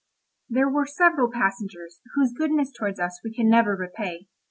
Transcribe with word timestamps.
There 0.49 0.67
were 0.67 0.87
several 0.87 1.31
passengers, 1.31 1.99
whose 2.15 2.33
goodness 2.33 2.71
towards 2.71 2.99
us 2.99 3.19
we 3.23 3.31
can 3.35 3.47
never 3.51 3.75
repay. 3.75 4.27